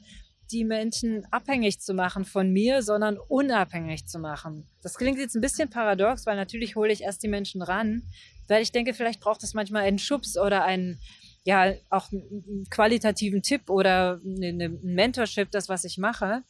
die 0.51 0.63
Menschen 0.63 1.25
abhängig 1.31 1.79
zu 1.79 1.93
machen 1.93 2.25
von 2.25 2.51
mir, 2.51 2.81
sondern 2.81 3.17
unabhängig 3.17 4.07
zu 4.07 4.19
machen. 4.19 4.67
Das 4.81 4.95
klingt 4.95 5.19
jetzt 5.19 5.35
ein 5.35 5.41
bisschen 5.41 5.69
paradox, 5.69 6.25
weil 6.25 6.35
natürlich 6.35 6.75
hole 6.75 6.91
ich 6.91 7.01
erst 7.01 7.21
die 7.23 7.27
Menschen 7.27 7.61
ran, 7.61 8.03
weil 8.47 8.63
ich 8.63 8.71
denke, 8.71 8.93
vielleicht 8.93 9.19
braucht 9.19 9.43
es 9.43 9.53
manchmal 9.53 9.83
einen 9.83 9.99
Schubs 9.99 10.37
oder 10.37 10.63
einen, 10.63 10.99
ja, 11.43 11.73
auch 11.89 12.11
einen 12.11 12.67
qualitativen 12.69 13.41
Tipp 13.41 13.69
oder 13.69 14.19
ein 14.23 14.79
Mentorship, 14.83 15.51
das, 15.51 15.69
was 15.69 15.83
ich 15.83 15.97
mache, 15.97 16.43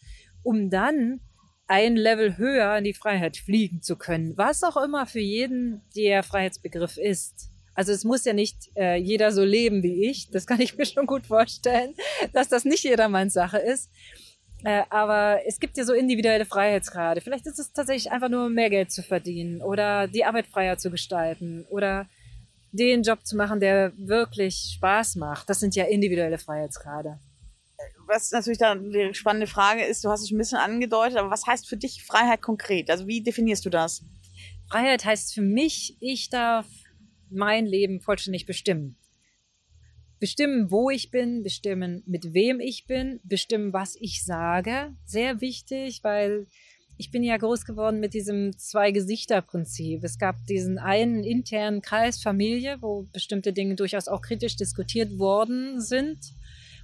um 0.43 0.69
dann 0.69 1.21
ein 1.67 1.95
Level 1.95 2.37
höher 2.37 2.77
in 2.77 2.83
die 2.83 2.93
Freiheit 2.93 3.37
fliegen 3.37 3.81
zu 3.81 3.95
können. 3.95 4.35
Was 4.37 4.63
auch 4.63 4.77
immer 4.77 5.05
für 5.05 5.19
jeden 5.19 5.81
der 5.95 6.23
Freiheitsbegriff 6.23 6.97
ist. 6.97 7.51
Also 7.75 7.91
es 7.91 8.03
muss 8.03 8.25
ja 8.25 8.33
nicht 8.33 8.71
äh, 8.75 8.95
jeder 8.95 9.31
so 9.31 9.43
leben 9.43 9.83
wie 9.83 10.09
ich. 10.09 10.31
Das 10.31 10.47
kann 10.47 10.59
ich 10.59 10.77
mir 10.77 10.85
schon 10.85 11.05
gut 11.05 11.27
vorstellen, 11.27 11.93
dass 12.33 12.49
das 12.49 12.65
nicht 12.65 12.83
jedermanns 12.83 13.33
Sache 13.33 13.59
ist. 13.59 13.91
Äh, 14.63 14.83
aber 14.89 15.41
es 15.45 15.59
gibt 15.59 15.77
ja 15.77 15.85
so 15.85 15.93
individuelle 15.93 16.45
Freiheitsgrade. 16.45 17.21
Vielleicht 17.21 17.45
ist 17.45 17.59
es 17.59 17.71
tatsächlich 17.71 18.11
einfach 18.11 18.29
nur 18.29 18.49
mehr 18.49 18.69
Geld 18.69 18.91
zu 18.91 19.03
verdienen 19.03 19.61
oder 19.61 20.07
die 20.07 20.25
Arbeit 20.25 20.47
freier 20.47 20.77
zu 20.77 20.91
gestalten 20.91 21.65
oder 21.69 22.09
den 22.71 23.03
Job 23.03 23.25
zu 23.25 23.35
machen, 23.35 23.59
der 23.59 23.93
wirklich 23.97 24.73
Spaß 24.75 25.15
macht. 25.15 25.49
Das 25.49 25.59
sind 25.59 25.75
ja 25.75 25.85
individuelle 25.85 26.37
Freiheitsgrade. 26.37 27.19
Was 28.07 28.31
natürlich 28.31 28.59
dann 28.59 28.91
die 28.91 29.13
spannende 29.13 29.47
Frage 29.47 29.83
ist, 29.85 30.03
du 30.03 30.09
hast 30.09 30.23
es 30.23 30.31
ein 30.31 30.37
bisschen 30.37 30.57
angedeutet, 30.57 31.17
aber 31.17 31.29
was 31.29 31.45
heißt 31.45 31.67
für 31.67 31.77
dich 31.77 32.03
Freiheit 32.03 32.41
konkret? 32.41 32.89
Also 32.89 33.07
wie 33.07 33.21
definierst 33.21 33.65
du 33.65 33.69
das? 33.69 34.03
Freiheit 34.69 35.05
heißt 35.05 35.33
für 35.33 35.41
mich, 35.41 35.97
ich 35.99 36.29
darf 36.29 36.65
mein 37.29 37.65
Leben 37.65 38.01
vollständig 38.01 38.45
bestimmen 38.45 38.99
bestimmen, 40.19 40.69
wo 40.69 40.89
ich 40.89 41.11
bin, 41.11 41.43
bestimmen, 41.43 42.03
mit 42.05 42.33
wem 42.33 42.59
ich 42.59 42.85
bin, 42.85 43.19
bestimmen, 43.23 43.73
was 43.73 43.95
ich 43.95 44.23
sage. 44.23 44.93
Sehr 45.05 45.41
wichtig, 45.41 46.03
weil 46.03 46.47
ich 46.99 47.11
bin 47.11 47.23
ja 47.23 47.37
groß 47.37 47.63
geworden 47.63 48.01
mit 48.01 48.13
diesem 48.13 48.57
Zwei-Gesichter-Prinzip. 48.57 50.03
Es 50.03 50.19
gab 50.19 50.45
diesen 50.47 50.77
einen 50.77 51.23
internen 51.23 51.81
Kreis 51.81 52.21
Familie, 52.21 52.81
wo 52.81 53.07
bestimmte 53.13 53.53
Dinge 53.53 53.75
durchaus 53.75 54.09
auch 54.09 54.21
kritisch 54.21 54.57
diskutiert 54.57 55.17
worden 55.17 55.79
sind. 55.79 56.19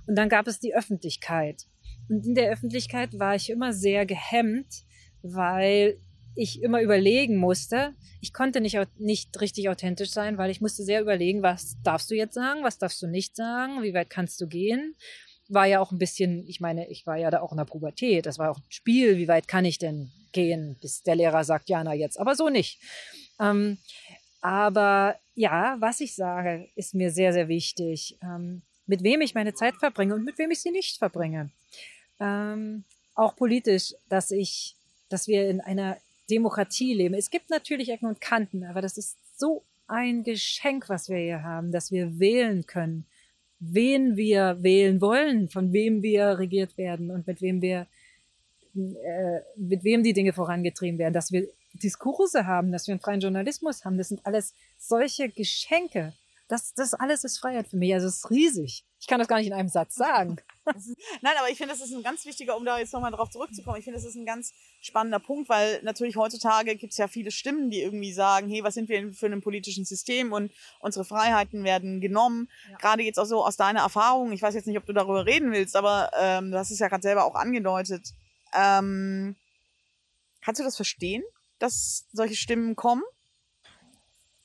Und 0.07 0.15
dann 0.15 0.29
gab 0.29 0.47
es 0.47 0.61
die 0.61 0.73
Öffentlichkeit. 0.73 1.63
Und 2.07 2.25
in 2.25 2.33
der 2.33 2.49
Öffentlichkeit 2.49 3.19
war 3.19 3.35
ich 3.35 3.49
immer 3.49 3.73
sehr 3.73 4.05
gehemmt, 4.05 4.85
weil 5.21 5.99
ich 6.33 6.63
immer 6.63 6.81
überlegen 6.81 7.35
musste. 7.35 7.93
Ich 8.21 8.31
konnte 8.31 8.61
nicht, 8.61 8.79
nicht 8.97 9.41
richtig 9.41 9.67
authentisch 9.67 10.11
sein, 10.11 10.37
weil 10.37 10.49
ich 10.49 10.61
musste 10.61 10.83
sehr 10.83 11.01
überlegen, 11.01 11.43
was 11.43 11.75
darfst 11.83 12.09
du 12.09 12.15
jetzt 12.15 12.35
sagen, 12.35 12.63
was 12.63 12.77
darfst 12.77 13.01
du 13.01 13.07
nicht 13.07 13.35
sagen, 13.35 13.83
wie 13.83 13.93
weit 13.93 14.09
kannst 14.09 14.39
du 14.39 14.47
gehen. 14.47 14.95
War 15.47 15.65
ja 15.65 15.79
auch 15.79 15.91
ein 15.91 15.99
bisschen, 15.99 16.47
ich 16.47 16.59
meine, 16.59 16.89
ich 16.89 17.05
war 17.05 17.17
ja 17.17 17.29
da 17.29 17.41
auch 17.41 17.51
in 17.51 17.57
der 17.57 17.65
Pubertät, 17.65 18.25
das 18.25 18.39
war 18.39 18.51
auch 18.51 18.57
ein 18.57 18.63
Spiel, 18.69 19.17
wie 19.17 19.27
weit 19.27 19.47
kann 19.47 19.65
ich 19.65 19.77
denn 19.77 20.11
gehen, 20.31 20.75
bis 20.81 21.03
der 21.03 21.15
Lehrer 21.15 21.43
sagt, 21.43 21.69
ja, 21.69 21.83
na 21.83 21.93
jetzt, 21.93 22.19
aber 22.19 22.35
so 22.35 22.49
nicht. 22.49 22.79
Ähm, 23.39 23.77
aber 24.41 25.15
ja, 25.33 25.77
was 25.79 25.99
ich 26.01 26.15
sage, 26.15 26.69
ist 26.75 26.93
mir 26.93 27.11
sehr, 27.11 27.33
sehr 27.33 27.47
wichtig. 27.47 28.17
Ähm, 28.21 28.61
mit 28.85 29.03
wem 29.03 29.21
ich 29.21 29.33
meine 29.33 29.53
Zeit 29.53 29.75
verbringe 29.75 30.13
und 30.13 30.23
mit 30.23 30.37
wem 30.37 30.51
ich 30.51 30.61
sie 30.61 30.71
nicht 30.71 30.97
verbringe. 30.97 31.49
Ähm, 32.19 32.83
auch 33.15 33.35
politisch, 33.35 33.95
dass 34.09 34.31
ich, 34.31 34.75
dass 35.09 35.27
wir 35.27 35.49
in 35.49 35.61
einer 35.61 35.97
Demokratie 36.29 36.93
leben. 36.93 37.15
Es 37.15 37.29
gibt 37.29 37.49
natürlich 37.49 37.89
Ecken 37.89 38.07
und 38.07 38.21
Kanten, 38.21 38.63
aber 38.63 38.81
das 38.81 38.97
ist 38.97 39.17
so 39.37 39.63
ein 39.87 40.23
Geschenk, 40.23 40.89
was 40.89 41.09
wir 41.09 41.17
hier 41.17 41.43
haben, 41.43 41.71
dass 41.71 41.91
wir 41.91 42.19
wählen 42.19 42.65
können, 42.65 43.05
wen 43.59 44.15
wir 44.17 44.57
wählen 44.61 45.01
wollen, 45.01 45.49
von 45.49 45.73
wem 45.73 46.01
wir 46.01 46.39
regiert 46.39 46.77
werden 46.77 47.11
und 47.11 47.27
mit 47.27 47.41
wem 47.41 47.61
wir, 47.61 47.87
äh, 48.75 49.39
mit 49.55 49.83
wem 49.83 50.03
die 50.03 50.13
Dinge 50.13 50.33
vorangetrieben 50.33 50.99
werden, 50.99 51.13
dass 51.13 51.31
wir 51.31 51.47
Diskurse 51.73 52.45
haben, 52.45 52.71
dass 52.71 52.87
wir 52.87 52.93
einen 52.93 53.01
freien 53.01 53.19
Journalismus 53.19 53.85
haben. 53.85 53.97
Das 53.97 54.09
sind 54.09 54.25
alles 54.25 54.53
solche 54.77 55.29
Geschenke. 55.29 56.13
Das, 56.47 56.73
das 56.73 56.93
alles 56.93 57.23
ist 57.23 57.39
Freiheit 57.39 57.67
für 57.67 57.77
mich. 57.77 57.93
Also 57.93 58.07
es 58.07 58.17
ist 58.17 58.29
riesig. 58.29 58.85
Ich 59.05 59.07
kann 59.07 59.19
das 59.19 59.27
gar 59.27 59.37
nicht 59.37 59.45
in 59.45 59.53
einem 59.53 59.69
Satz 59.69 59.93
sagen. 59.93 60.37
Nein, 61.21 61.33
aber 61.37 61.51
ich 61.51 61.59
finde, 61.59 61.75
das 61.75 61.83
ist 61.83 61.93
ein 61.93 62.01
ganz 62.01 62.25
wichtiger, 62.25 62.57
um 62.57 62.65
da 62.65 62.79
jetzt 62.79 62.91
nochmal 62.91 63.11
drauf 63.11 63.29
zurückzukommen, 63.29 63.77
ich 63.77 63.83
finde, 63.83 63.99
das 63.99 64.07
ist 64.07 64.15
ein 64.15 64.25
ganz 64.25 64.51
spannender 64.81 65.19
Punkt, 65.19 65.47
weil 65.47 65.79
natürlich 65.83 66.15
heutzutage 66.15 66.75
gibt 66.75 66.91
es 66.91 66.97
ja 66.97 67.07
viele 67.07 67.29
Stimmen, 67.29 67.69
die 67.69 67.83
irgendwie 67.83 68.11
sagen, 68.11 68.49
hey, 68.49 68.63
was 68.63 68.73
sind 68.73 68.89
wir 68.89 68.99
denn 68.99 69.13
für 69.13 69.27
ein 69.27 69.43
politischen 69.43 69.85
System 69.85 70.33
und 70.33 70.51
unsere 70.79 71.05
Freiheiten 71.05 71.63
werden 71.63 72.01
genommen. 72.01 72.49
Ja. 72.71 72.77
Gerade 72.77 73.03
jetzt 73.03 73.19
auch 73.19 73.25
so 73.25 73.45
aus 73.45 73.57
deiner 73.57 73.81
Erfahrung, 73.81 74.31
ich 74.31 74.41
weiß 74.41 74.55
jetzt 74.55 74.65
nicht, 74.65 74.79
ob 74.79 74.87
du 74.87 74.93
darüber 74.93 75.27
reden 75.27 75.51
willst, 75.51 75.75
aber 75.75 76.09
ähm, 76.19 76.49
du 76.49 76.57
hast 76.57 76.71
es 76.71 76.79
ja 76.79 76.87
gerade 76.87 77.03
selber 77.03 77.25
auch 77.25 77.35
angedeutet. 77.35 78.09
Ähm, 78.55 79.35
kannst 80.41 80.59
du 80.59 80.65
das 80.65 80.77
verstehen, 80.77 81.21
dass 81.59 82.07
solche 82.11 82.35
Stimmen 82.35 82.75
kommen? 82.75 83.03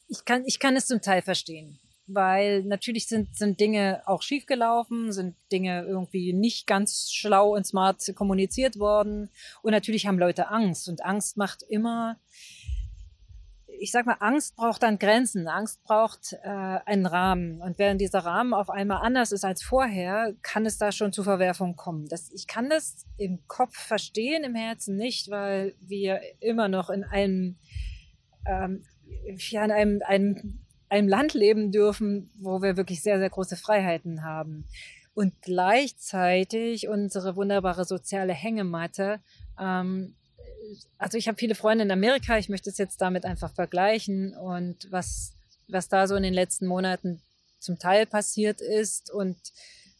Ich 0.08 0.26
kann, 0.26 0.44
ich 0.44 0.58
kann 0.58 0.76
es 0.76 0.86
zum 0.86 1.00
Teil 1.00 1.22
verstehen 1.22 1.80
weil 2.14 2.62
natürlich 2.64 3.06
sind, 3.06 3.36
sind 3.36 3.60
Dinge 3.60 4.02
auch 4.06 4.22
schiefgelaufen, 4.22 5.12
sind 5.12 5.36
Dinge 5.52 5.84
irgendwie 5.84 6.32
nicht 6.32 6.66
ganz 6.66 7.10
schlau 7.12 7.54
und 7.54 7.66
smart 7.66 8.12
kommuniziert 8.14 8.78
worden. 8.78 9.30
Und 9.62 9.72
natürlich 9.72 10.06
haben 10.06 10.18
Leute 10.18 10.48
Angst. 10.48 10.88
Und 10.88 11.04
Angst 11.04 11.36
macht 11.36 11.62
immer, 11.62 12.16
ich 13.80 13.92
sag 13.92 14.04
mal, 14.04 14.16
Angst 14.20 14.56
braucht 14.56 14.82
dann 14.82 14.98
Grenzen. 14.98 15.48
Angst 15.48 15.82
braucht 15.84 16.34
äh, 16.42 16.48
einen 16.48 17.06
Rahmen. 17.06 17.62
Und 17.62 17.78
während 17.78 18.00
dieser 18.00 18.20
Rahmen 18.20 18.52
auf 18.52 18.68
einmal 18.68 19.02
anders 19.02 19.32
ist 19.32 19.44
als 19.44 19.62
vorher, 19.62 20.34
kann 20.42 20.66
es 20.66 20.76
da 20.76 20.92
schon 20.92 21.12
zu 21.12 21.22
Verwerfungen 21.22 21.76
kommen. 21.76 22.06
Das, 22.08 22.30
ich 22.32 22.46
kann 22.46 22.68
das 22.68 23.06
im 23.16 23.40
Kopf 23.48 23.76
verstehen, 23.76 24.44
im 24.44 24.54
Herzen 24.54 24.96
nicht, 24.96 25.30
weil 25.30 25.74
wir 25.80 26.20
immer 26.40 26.68
noch 26.68 26.90
in 26.90 27.04
einem, 27.04 27.56
ähm, 28.46 28.84
ja, 29.50 29.64
in 29.64 29.70
einem, 29.70 30.02
einem 30.06 30.60
einem 30.90 31.08
Land 31.08 31.34
leben 31.34 31.72
dürfen, 31.72 32.30
wo 32.38 32.62
wir 32.62 32.76
wirklich 32.76 33.02
sehr, 33.02 33.18
sehr 33.18 33.30
große 33.30 33.56
Freiheiten 33.56 34.24
haben. 34.24 34.64
Und 35.14 35.32
gleichzeitig 35.42 36.88
unsere 36.88 37.36
wunderbare 37.36 37.84
soziale 37.84 38.32
Hängematte. 38.32 39.20
Ähm, 39.58 40.14
also 40.98 41.16
ich 41.16 41.28
habe 41.28 41.38
viele 41.38 41.54
Freunde 41.54 41.84
in 41.84 41.90
Amerika, 41.90 42.38
ich 42.38 42.48
möchte 42.48 42.70
es 42.70 42.78
jetzt 42.78 43.00
damit 43.00 43.24
einfach 43.24 43.52
vergleichen 43.52 44.36
und 44.36 44.90
was, 44.90 45.32
was 45.68 45.88
da 45.88 46.06
so 46.06 46.14
in 46.16 46.22
den 46.22 46.34
letzten 46.34 46.66
Monaten 46.66 47.20
zum 47.58 47.78
Teil 47.78 48.06
passiert 48.06 48.60
ist 48.60 49.10
und 49.10 49.36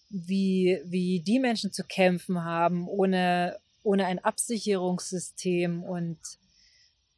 wie, 0.09 0.81
wie 0.85 1.21
die 1.21 1.39
Menschen 1.39 1.73
zu 1.73 1.85
kämpfen 1.85 2.45
haben 2.45 2.89
ohne, 2.89 3.59
ohne 3.83 4.07
ein 4.07 4.19
Absicherungssystem 4.19 5.83
und 5.83 6.19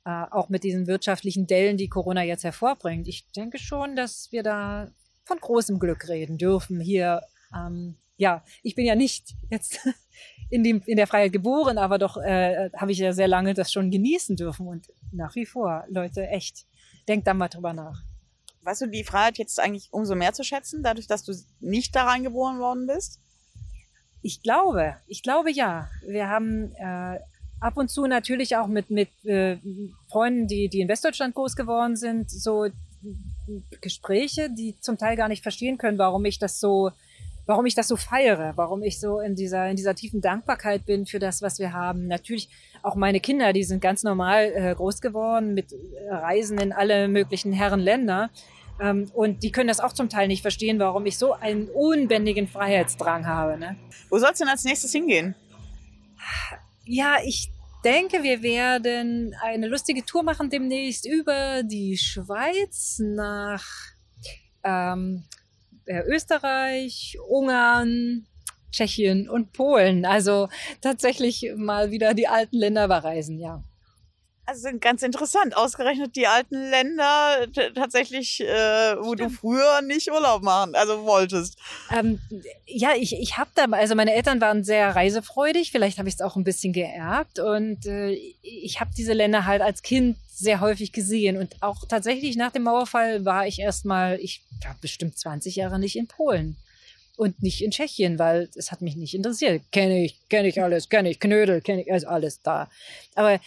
äh, 0.04 0.24
auch 0.30 0.48
mit 0.48 0.64
diesen 0.64 0.86
wirtschaftlichen 0.86 1.46
Dellen, 1.46 1.76
die 1.76 1.88
Corona 1.88 2.22
jetzt 2.22 2.44
hervorbringt. 2.44 3.06
Ich 3.08 3.30
denke 3.32 3.58
schon, 3.58 3.96
dass 3.96 4.32
wir 4.32 4.42
da 4.42 4.90
von 5.24 5.38
großem 5.38 5.78
Glück 5.78 6.08
reden 6.08 6.38
dürfen 6.38 6.80
hier. 6.80 7.22
Ähm, 7.54 7.96
ja, 8.16 8.44
ich 8.62 8.74
bin 8.74 8.84
ja 8.84 8.94
nicht 8.94 9.34
jetzt 9.50 9.80
in, 10.50 10.64
dem, 10.64 10.82
in 10.86 10.96
der 10.96 11.06
Freiheit 11.06 11.32
geboren, 11.32 11.78
aber 11.78 11.98
doch 11.98 12.16
äh, 12.16 12.70
habe 12.76 12.92
ich 12.92 12.98
ja 12.98 13.12
sehr 13.12 13.28
lange 13.28 13.54
das 13.54 13.72
schon 13.72 13.90
genießen 13.90 14.36
dürfen 14.36 14.66
und 14.66 14.92
nach 15.12 15.34
wie 15.34 15.46
vor, 15.46 15.84
Leute, 15.88 16.26
echt, 16.28 16.66
denkt 17.08 17.26
da 17.26 17.34
mal 17.34 17.48
drüber 17.48 17.72
nach. 17.72 18.02
Weißt 18.62 18.82
du, 18.82 18.86
die 18.86 19.04
Freiheit 19.04 19.38
jetzt 19.38 19.58
eigentlich 19.58 19.92
umso 19.92 20.14
mehr 20.14 20.32
zu 20.32 20.44
schätzen, 20.44 20.82
dadurch, 20.82 21.06
dass 21.06 21.24
du 21.24 21.32
nicht 21.60 21.94
da 21.96 22.04
reingeboren 22.04 22.60
worden 22.60 22.86
bist? 22.86 23.20
Ich 24.20 24.42
glaube, 24.42 24.96
ich 25.08 25.22
glaube 25.22 25.50
ja. 25.50 25.88
Wir 26.06 26.28
haben 26.28 26.72
äh, 26.76 27.18
ab 27.62 27.76
und 27.76 27.90
zu 27.90 28.06
natürlich 28.06 28.56
auch 28.56 28.66
mit, 28.66 28.90
mit 28.90 29.08
äh, 29.24 29.56
Freunden, 30.10 30.48
die, 30.48 30.68
die 30.68 30.80
in 30.80 30.88
Westdeutschland 30.88 31.34
groß 31.34 31.56
geworden 31.56 31.96
sind, 31.96 32.30
so 32.30 32.66
Gespräche, 33.80 34.50
die 34.50 34.78
zum 34.80 34.98
Teil 34.98 35.16
gar 35.16 35.28
nicht 35.28 35.42
verstehen 35.42 35.78
können, 35.78 35.98
warum 35.98 36.24
ich 36.24 36.38
das 36.38 36.60
so, 36.60 36.90
warum 37.46 37.66
ich 37.66 37.74
das 37.74 37.88
so 37.88 37.96
feiere, 37.96 38.52
warum 38.56 38.82
ich 38.82 39.00
so 39.00 39.20
in 39.20 39.34
dieser, 39.34 39.68
in 39.68 39.76
dieser 39.76 39.94
tiefen 39.94 40.20
Dankbarkeit 40.20 40.86
bin 40.86 41.06
für 41.06 41.18
das, 41.18 41.42
was 41.42 41.58
wir 41.58 41.72
haben. 41.72 42.06
Natürlich 42.08 42.48
auch 42.82 42.96
meine 42.96 43.20
Kinder, 43.20 43.52
die 43.52 43.64
sind 43.64 43.80
ganz 43.80 44.02
normal 44.02 44.52
äh, 44.54 44.74
groß 44.74 45.00
geworden 45.00 45.54
mit 45.54 45.66
Reisen 46.08 46.58
in 46.58 46.72
alle 46.72 47.08
möglichen 47.08 47.52
Herrenländer. 47.52 48.30
Ähm, 48.80 49.10
und 49.14 49.42
die 49.42 49.52
können 49.52 49.68
das 49.68 49.80
auch 49.80 49.92
zum 49.92 50.08
Teil 50.08 50.28
nicht 50.28 50.42
verstehen, 50.42 50.78
warum 50.78 51.06
ich 51.06 51.18
so 51.18 51.32
einen 51.32 51.68
unbändigen 51.68 52.48
Freiheitsdrang 52.48 53.26
habe. 53.26 53.58
Ne? 53.58 53.76
Wo 54.10 54.18
soll 54.18 54.30
es 54.32 54.38
denn 54.38 54.48
als 54.48 54.64
nächstes 54.64 54.92
hingehen? 54.92 55.34
Ja, 56.94 57.16
ich 57.24 57.50
denke, 57.86 58.22
wir 58.22 58.42
werden 58.42 59.34
eine 59.40 59.66
lustige 59.66 60.04
Tour 60.04 60.22
machen 60.22 60.50
demnächst 60.50 61.06
über 61.06 61.62
die 61.62 61.96
Schweiz 61.96 62.98
nach 63.02 63.64
ähm, 64.62 65.24
äh, 65.86 66.02
Österreich, 66.02 67.16
Ungarn, 67.26 68.26
Tschechien 68.70 69.26
und 69.26 69.54
Polen. 69.54 70.04
Also 70.04 70.50
tatsächlich 70.82 71.50
mal 71.56 71.90
wieder 71.92 72.12
die 72.12 72.28
alten 72.28 72.58
Länder 72.58 72.88
bereisen, 72.88 73.38
ja. 73.38 73.64
Also 74.52 74.68
ganz 74.78 75.02
interessant. 75.02 75.56
Ausgerechnet 75.56 76.14
die 76.14 76.26
alten 76.26 76.56
Länder 76.68 77.46
tatsächlich, 77.74 78.40
äh, 78.40 78.44
wo 78.98 79.14
Stimmt. 79.14 79.20
du 79.20 79.28
früher 79.30 79.80
nicht 79.80 80.10
Urlaub 80.10 80.42
machen, 80.42 80.74
also 80.74 81.04
wolltest. 81.04 81.56
Ähm, 81.90 82.18
ja, 82.66 82.90
ich, 82.94 83.18
ich 83.18 83.38
habe 83.38 83.48
da, 83.54 83.64
also 83.70 83.94
meine 83.94 84.12
Eltern 84.12 84.42
waren 84.42 84.62
sehr 84.62 84.94
reisefreudig. 84.94 85.72
Vielleicht 85.72 85.98
habe 85.98 86.10
ich 86.10 86.16
es 86.16 86.20
auch 86.20 86.36
ein 86.36 86.44
bisschen 86.44 86.74
geerbt 86.74 87.38
und 87.38 87.86
äh, 87.86 88.10
ich 88.42 88.78
habe 88.78 88.90
diese 88.94 89.14
Länder 89.14 89.46
halt 89.46 89.62
als 89.62 89.80
Kind 89.80 90.18
sehr 90.28 90.60
häufig 90.60 90.92
gesehen 90.92 91.38
und 91.38 91.56
auch 91.62 91.86
tatsächlich 91.88 92.36
nach 92.36 92.52
dem 92.52 92.64
Mauerfall 92.64 93.24
war 93.24 93.46
ich 93.46 93.58
erstmal, 93.58 94.20
ich 94.20 94.42
glaube 94.60 94.76
bestimmt 94.82 95.16
20 95.18 95.56
Jahre 95.56 95.78
nicht 95.78 95.96
in 95.96 96.08
Polen 96.08 96.56
und 97.16 97.42
nicht 97.42 97.62
in 97.62 97.70
Tschechien, 97.70 98.18
weil 98.18 98.50
es 98.54 98.70
hat 98.70 98.82
mich 98.82 98.96
nicht 98.96 99.14
interessiert. 99.14 99.62
Kenne 99.72 100.04
ich, 100.04 100.16
kenne 100.28 100.48
ich 100.48 100.60
alles, 100.60 100.90
kenne 100.90 101.08
ich 101.08 101.20
Knödel, 101.20 101.62
kenne 101.62 101.82
ich 101.82 101.90
also 101.90 102.08
alles 102.08 102.42
da. 102.42 102.68
Aber 103.14 103.40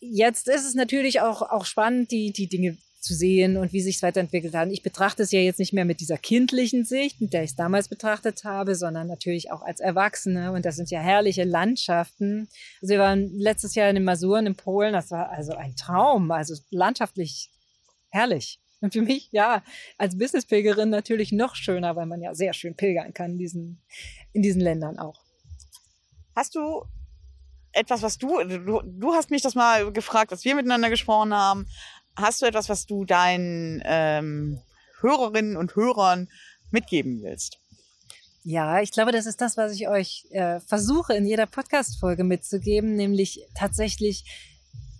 jetzt 0.00 0.48
ist 0.48 0.66
es 0.66 0.74
natürlich 0.74 1.20
auch, 1.20 1.42
auch 1.42 1.64
spannend, 1.64 2.10
die, 2.10 2.32
die 2.32 2.48
Dinge 2.48 2.76
zu 3.00 3.14
sehen 3.14 3.56
und 3.56 3.72
wie 3.72 3.80
sich 3.80 3.96
es 3.96 4.02
weiterentwickelt 4.02 4.54
hat. 4.54 4.70
Ich 4.70 4.82
betrachte 4.82 5.22
es 5.22 5.30
ja 5.30 5.40
jetzt 5.40 5.58
nicht 5.58 5.72
mehr 5.72 5.84
mit 5.84 6.00
dieser 6.00 6.18
kindlichen 6.18 6.84
Sicht, 6.84 7.20
mit 7.20 7.32
der 7.32 7.44
ich 7.44 7.50
es 7.50 7.56
damals 7.56 7.88
betrachtet 7.88 8.42
habe, 8.44 8.74
sondern 8.74 9.06
natürlich 9.06 9.52
auch 9.52 9.62
als 9.62 9.80
Erwachsene. 9.80 10.52
Und 10.52 10.64
das 10.64 10.76
sind 10.76 10.90
ja 10.90 11.00
herrliche 11.00 11.44
Landschaften. 11.44 12.48
Also 12.82 12.92
wir 12.92 12.98
waren 12.98 13.30
letztes 13.38 13.74
Jahr 13.74 13.88
in 13.88 13.94
den 13.94 14.04
Masuren 14.04 14.46
in 14.46 14.56
Polen. 14.56 14.92
Das 14.92 15.10
war 15.10 15.30
also 15.30 15.54
ein 15.54 15.76
Traum, 15.76 16.30
also 16.30 16.54
landschaftlich 16.70 17.50
herrlich. 18.10 18.58
Und 18.80 18.92
für 18.92 19.02
mich, 19.02 19.28
ja, 19.32 19.62
als 19.96 20.16
Business-Pilgerin 20.18 20.90
natürlich 20.90 21.32
noch 21.32 21.54
schöner, 21.54 21.96
weil 21.96 22.06
man 22.06 22.20
ja 22.20 22.34
sehr 22.34 22.52
schön 22.52 22.76
pilgern 22.76 23.12
kann 23.12 23.32
in 23.32 23.38
diesen, 23.38 23.82
in 24.32 24.42
diesen 24.42 24.60
Ländern 24.60 24.98
auch. 24.98 25.20
Hast 26.34 26.54
du 26.54 26.84
etwas, 27.72 28.02
was 28.02 28.18
du, 28.18 28.42
du, 28.44 28.82
du 28.84 29.12
hast 29.14 29.30
mich 29.30 29.42
das 29.42 29.54
mal 29.54 29.92
gefragt, 29.92 30.32
als 30.32 30.44
wir 30.44 30.54
miteinander 30.54 30.90
gesprochen 30.90 31.34
haben. 31.34 31.66
Hast 32.16 32.42
du 32.42 32.46
etwas, 32.46 32.68
was 32.68 32.86
du 32.86 33.04
deinen 33.04 33.82
ähm, 33.84 34.60
Hörerinnen 35.00 35.56
und 35.56 35.76
Hörern 35.76 36.28
mitgeben 36.70 37.22
willst? 37.22 37.58
Ja, 38.44 38.80
ich 38.80 38.92
glaube, 38.92 39.12
das 39.12 39.26
ist 39.26 39.40
das, 39.40 39.56
was 39.56 39.72
ich 39.72 39.88
euch 39.88 40.26
äh, 40.30 40.60
versuche 40.60 41.14
in 41.14 41.26
jeder 41.26 41.46
Podcast-Folge 41.46 42.24
mitzugeben, 42.24 42.96
nämlich 42.96 43.46
tatsächlich 43.54 44.24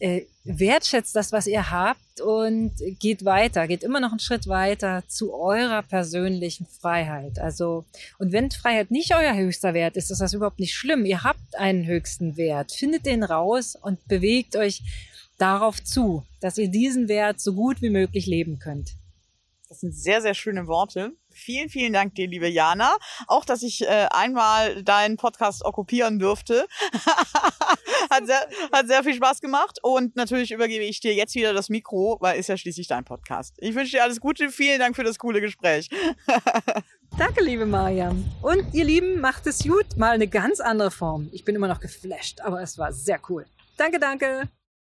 äh, 0.00 0.22
wertschätzt 0.44 1.14
das, 1.14 1.32
was 1.32 1.46
ihr 1.46 1.70
habt 1.70 2.20
und 2.20 2.72
geht 2.98 3.24
weiter, 3.24 3.66
geht 3.66 3.82
immer 3.82 4.00
noch 4.00 4.10
einen 4.10 4.20
Schritt 4.20 4.48
weiter 4.48 5.02
zu 5.08 5.34
eurer 5.34 5.82
persönlichen 5.82 6.66
Freiheit. 6.66 7.38
Also, 7.38 7.84
und 8.18 8.32
wenn 8.32 8.50
Freiheit 8.50 8.90
nicht 8.90 9.14
euer 9.14 9.34
höchster 9.34 9.74
Wert 9.74 9.96
ist, 9.96 10.10
ist 10.10 10.20
das 10.20 10.32
überhaupt 10.32 10.60
nicht 10.60 10.74
schlimm. 10.74 11.04
Ihr 11.04 11.22
habt 11.22 11.56
einen 11.56 11.86
höchsten 11.86 12.36
Wert. 12.36 12.72
Findet 12.72 13.06
den 13.06 13.22
raus 13.22 13.76
und 13.80 14.06
bewegt 14.08 14.56
euch 14.56 14.82
darauf 15.36 15.82
zu, 15.82 16.24
dass 16.40 16.58
ihr 16.58 16.68
diesen 16.68 17.08
Wert 17.08 17.40
so 17.40 17.54
gut 17.54 17.82
wie 17.82 17.90
möglich 17.90 18.26
leben 18.26 18.58
könnt. 18.58 18.94
Das 19.68 19.80
sind 19.80 19.92
sehr, 19.92 20.22
sehr 20.22 20.32
schöne 20.32 20.66
Worte. 20.66 21.12
Vielen, 21.30 21.68
vielen 21.68 21.92
Dank 21.92 22.14
dir, 22.14 22.26
liebe 22.26 22.48
Jana. 22.48 22.96
Auch, 23.26 23.44
dass 23.44 23.62
ich 23.62 23.82
äh, 23.82 24.08
einmal 24.10 24.82
deinen 24.82 25.18
Podcast 25.18 25.62
okkupieren 25.62 26.18
durfte. 26.18 26.66
hat, 28.10 28.26
sehr, 28.26 28.48
hat 28.72 28.86
sehr 28.86 29.04
viel 29.04 29.14
Spaß 29.14 29.42
gemacht. 29.42 29.78
Und 29.82 30.16
natürlich 30.16 30.52
übergebe 30.52 30.84
ich 30.84 31.00
dir 31.00 31.14
jetzt 31.14 31.34
wieder 31.34 31.52
das 31.52 31.68
Mikro, 31.68 32.16
weil 32.20 32.38
ist 32.38 32.48
ja 32.48 32.56
schließlich 32.56 32.86
dein 32.88 33.04
Podcast. 33.04 33.56
Ich 33.58 33.74
wünsche 33.74 33.92
dir 33.92 34.04
alles 34.04 34.20
Gute. 34.20 34.48
Vielen 34.48 34.78
Dank 34.78 34.96
für 34.96 35.04
das 35.04 35.18
coole 35.18 35.42
Gespräch. 35.42 35.90
Danke, 37.18 37.44
liebe 37.44 37.66
Mariam. 37.66 38.24
Und 38.40 38.72
ihr 38.72 38.84
Lieben, 38.84 39.20
macht 39.20 39.46
es 39.46 39.62
gut. 39.62 39.98
Mal 39.98 40.12
eine 40.12 40.28
ganz 40.28 40.60
andere 40.60 40.90
Form. 40.90 41.28
Ich 41.32 41.44
bin 41.44 41.54
immer 41.54 41.68
noch 41.68 41.80
geflasht, 41.80 42.40
aber 42.40 42.62
es 42.62 42.78
war 42.78 42.92
sehr 42.94 43.20
cool. 43.28 43.44
Danke, 43.76 43.98
danke. 43.98 44.48